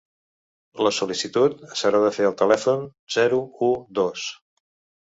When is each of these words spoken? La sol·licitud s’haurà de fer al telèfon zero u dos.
La 0.87 0.91
sol·licitud 0.99 1.61
s’haurà 1.83 2.01
de 2.07 2.11
fer 2.17 2.27
al 2.31 2.35
telèfon 2.43 2.85
zero 3.19 3.45
u 3.71 3.73
dos. 4.03 4.27